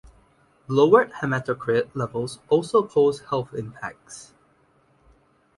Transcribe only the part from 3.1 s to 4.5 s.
health impacts.